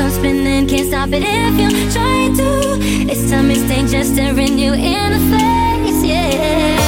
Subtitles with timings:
[0.00, 2.78] I'm spinning, can't stop it if you try to.
[3.10, 6.87] It's time, it's Just staring you in the face, yeah.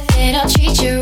[0.00, 0.99] with it, I'll treat you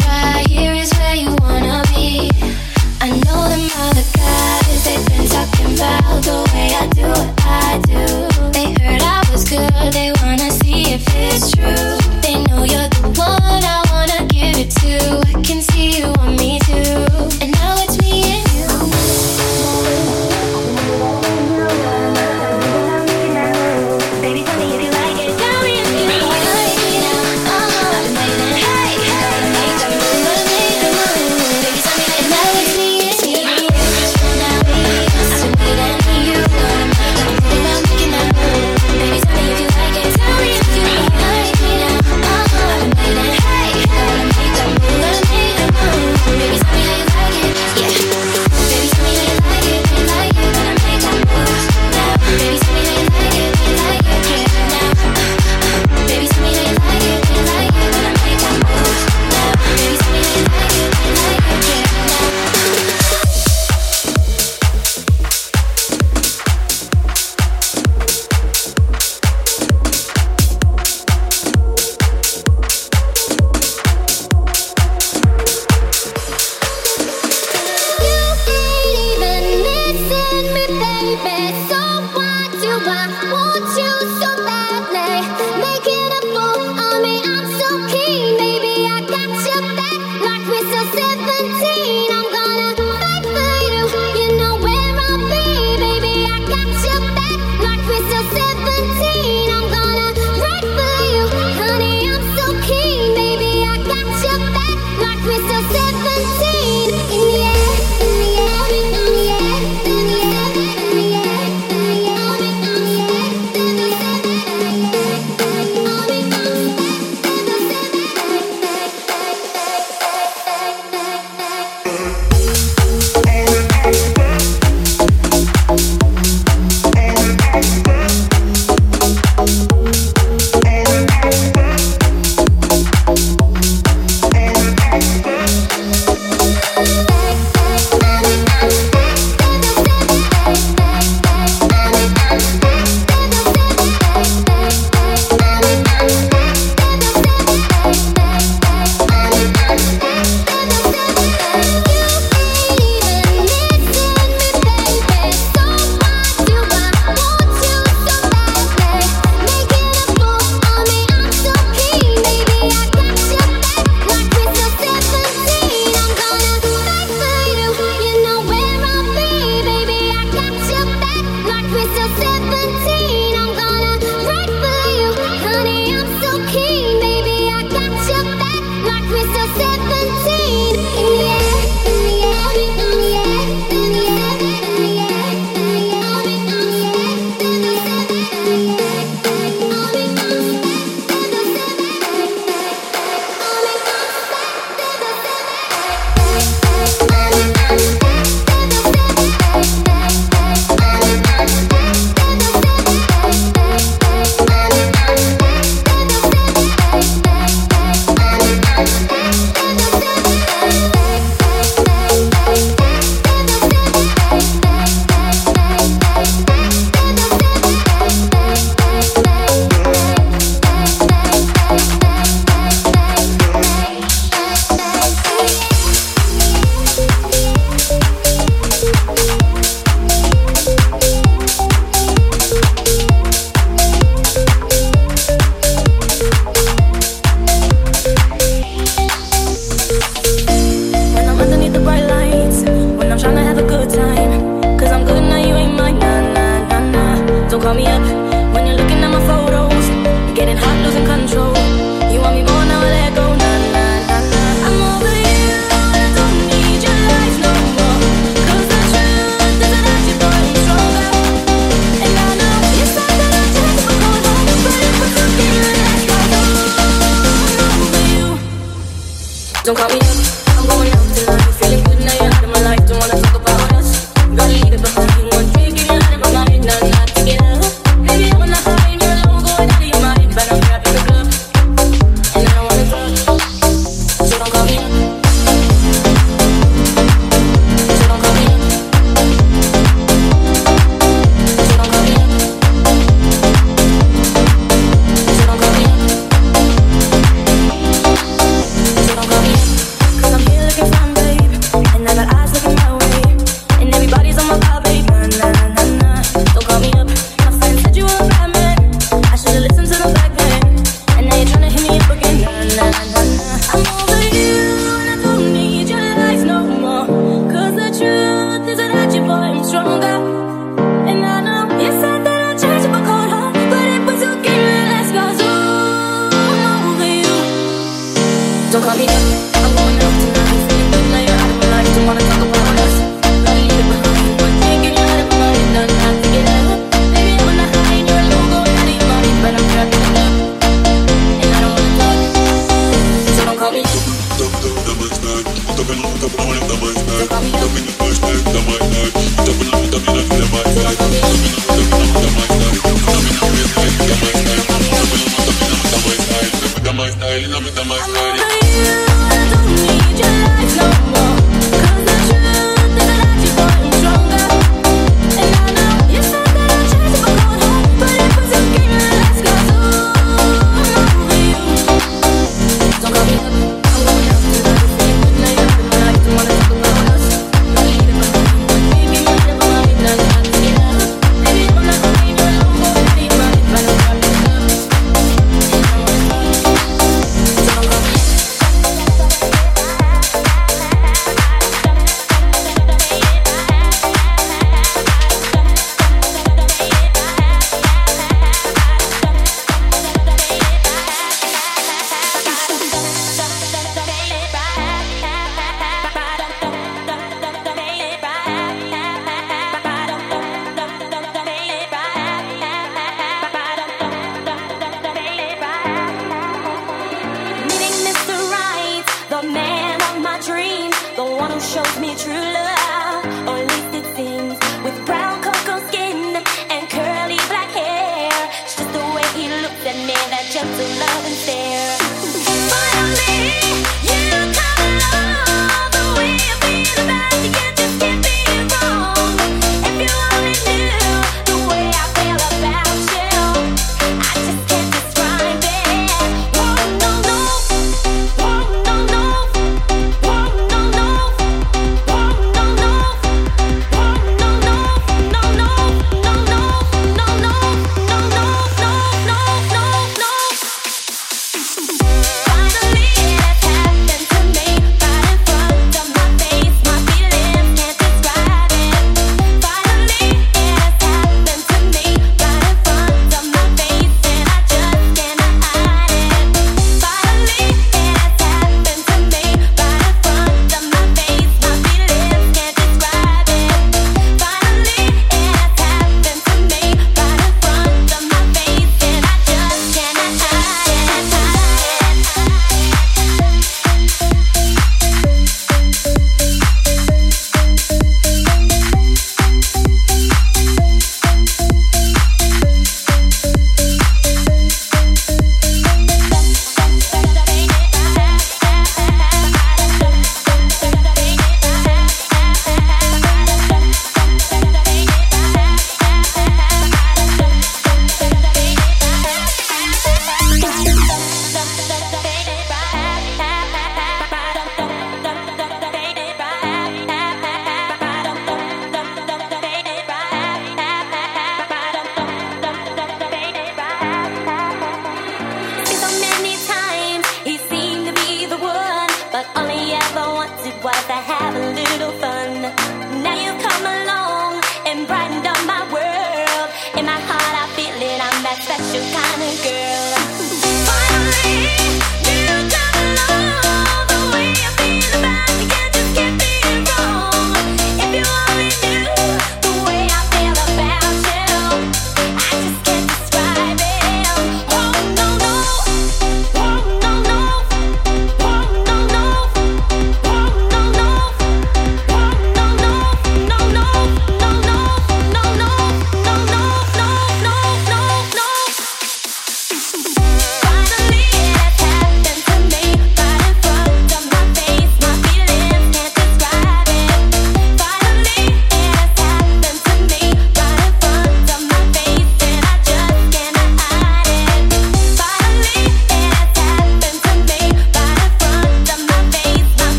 [269.68, 269.97] Don't call me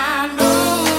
[0.00, 0.89] and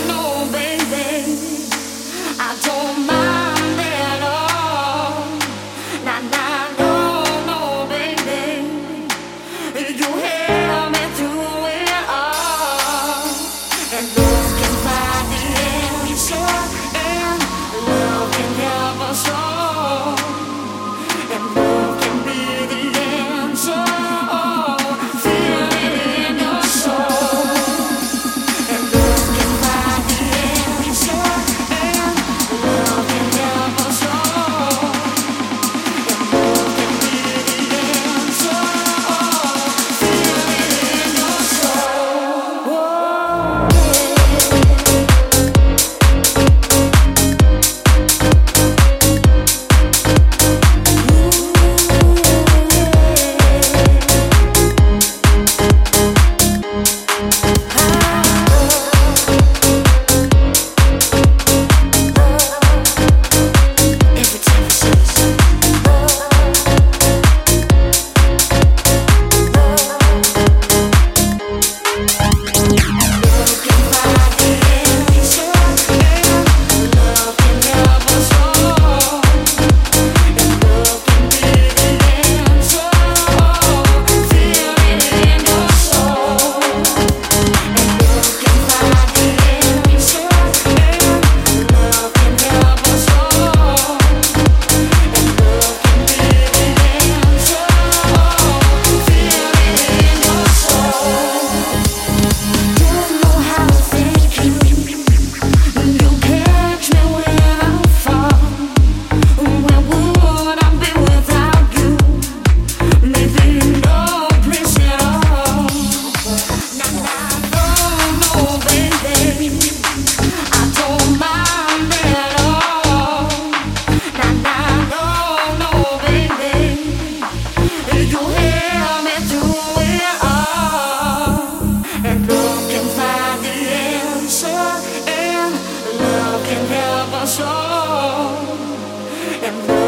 [139.51, 139.80] time.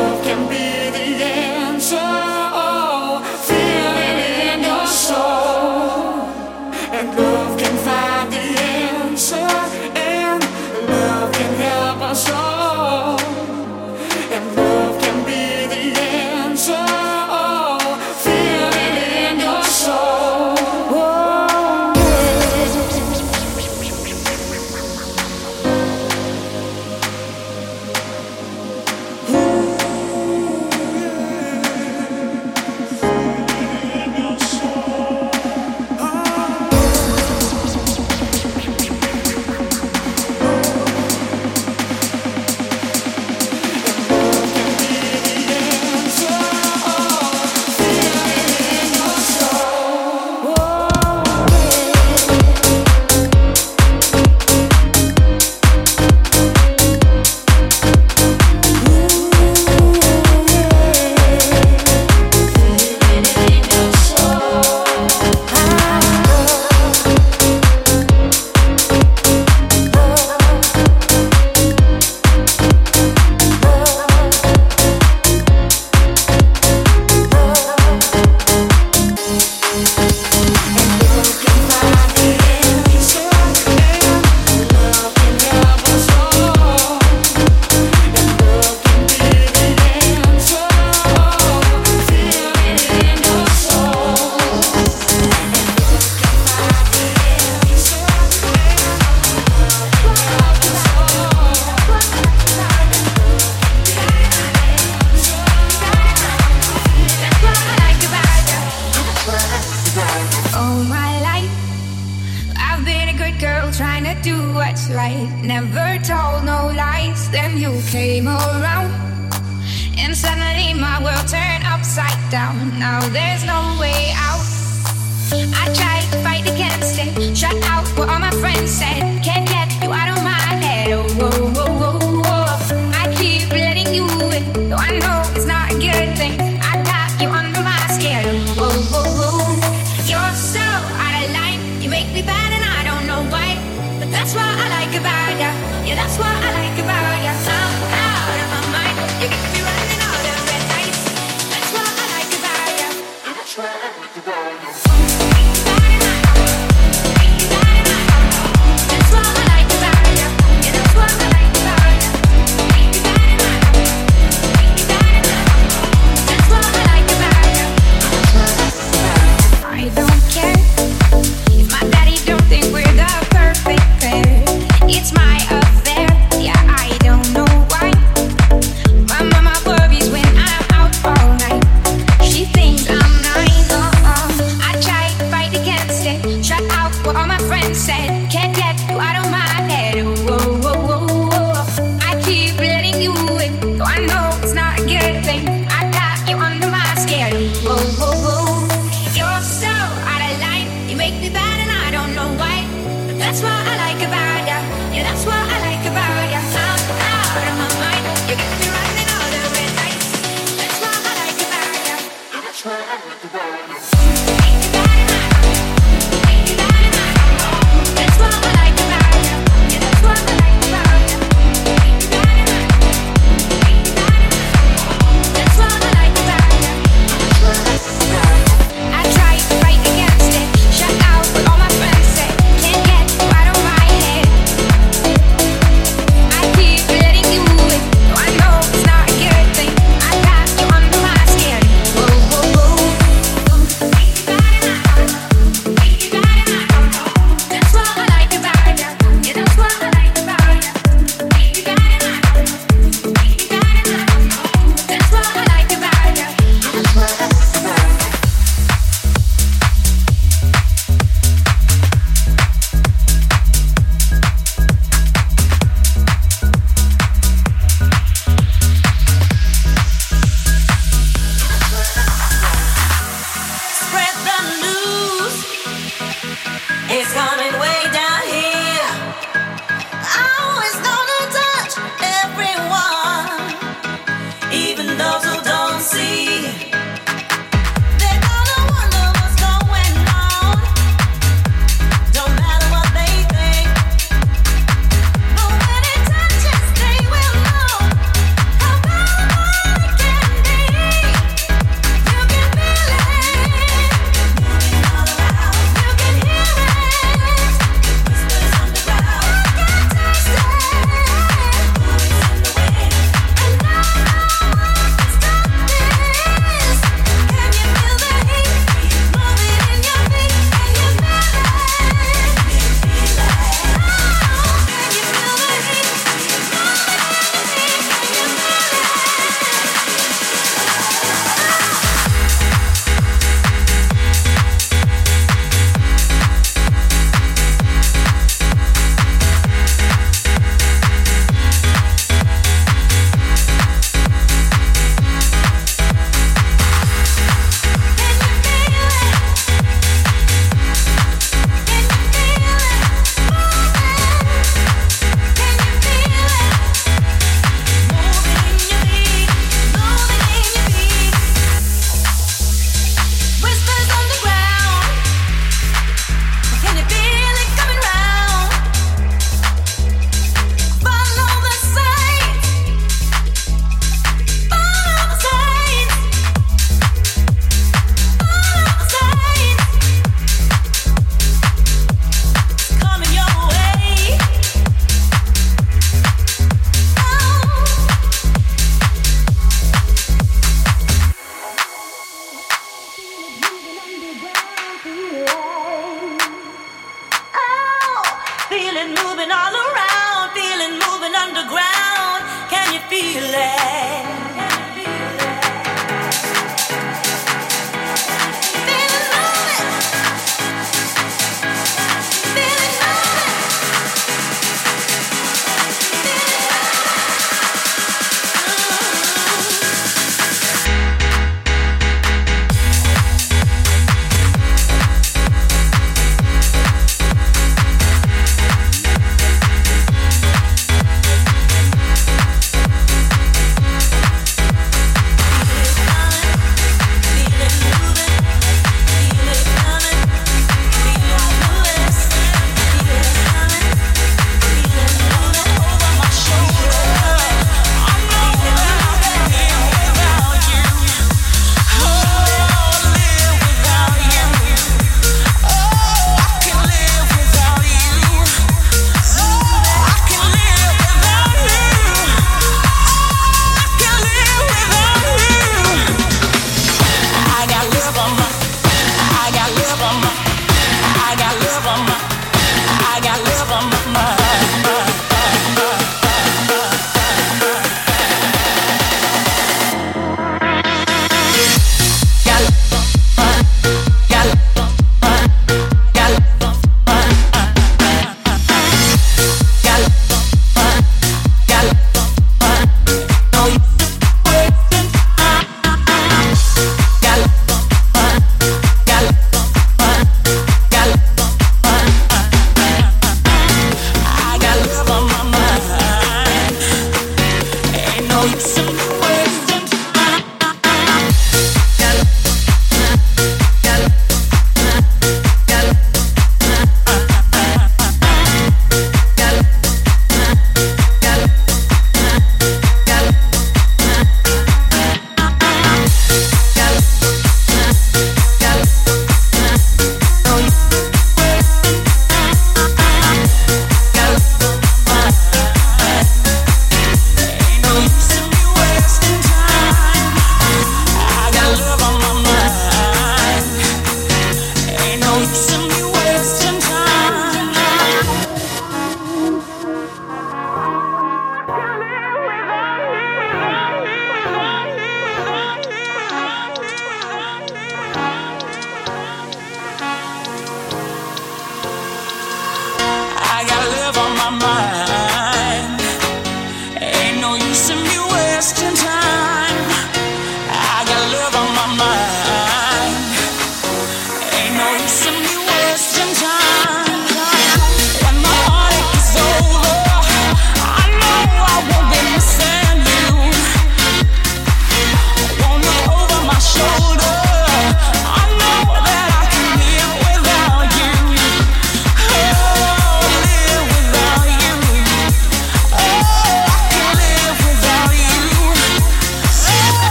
[399.24, 402.24] moving all around, feeling moving underground.
[402.50, 404.33] Can you feel it?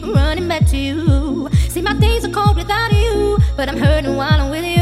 [0.00, 1.48] keep running back to you.
[1.68, 4.79] See, my days are cold without you, but I'm hurting while I'm with you.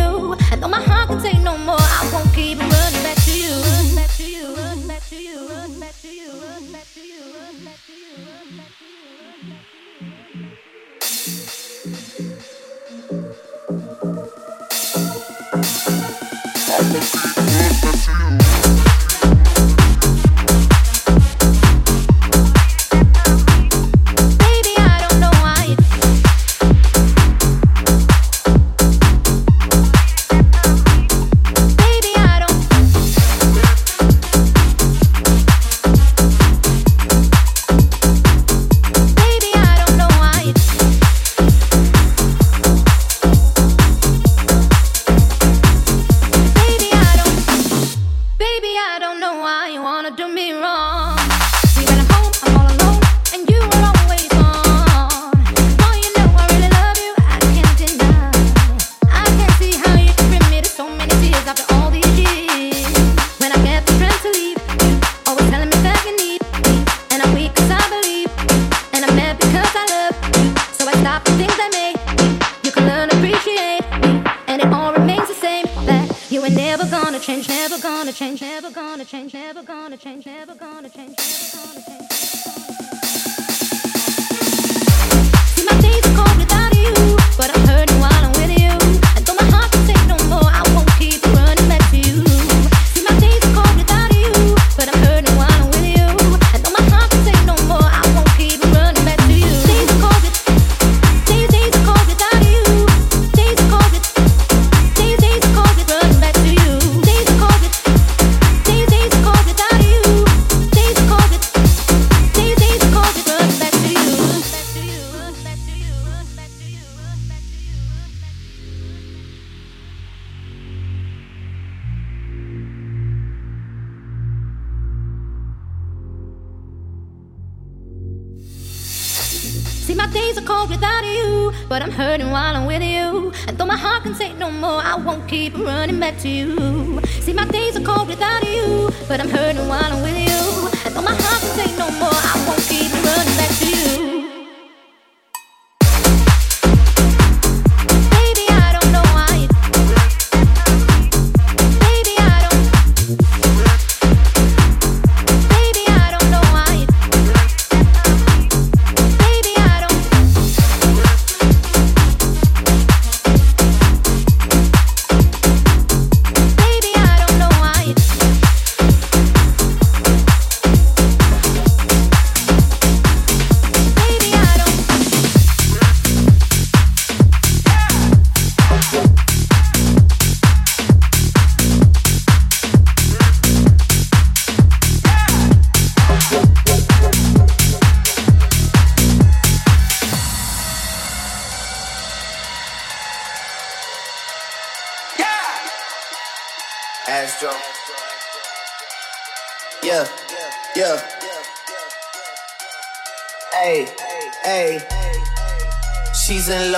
[130.28, 133.32] Days are cold without you, but I'm hurting while I'm with you.
[133.46, 137.00] And though my heart can take no more, I won't keep running back to you.
[137.20, 140.68] See, my days are cold without you, but I'm hurting while I'm with you.
[140.84, 143.97] And though my heart can take no more, I won't keep running back to you.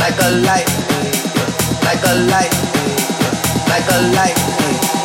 [0.00, 0.68] like a light,
[1.84, 2.52] like a light,
[3.68, 4.36] like a light,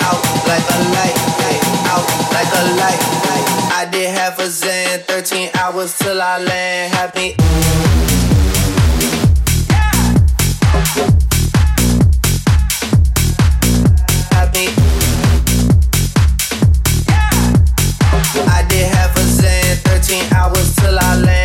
[0.07, 1.17] out like a light,
[1.91, 3.01] out like a light.
[3.75, 6.93] I did half a Zan, 13 hours till I land.
[6.93, 7.35] Happy.
[18.47, 21.44] I did half a Zan, 13 hours till I land.